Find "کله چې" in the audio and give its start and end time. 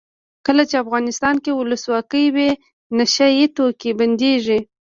0.45-0.75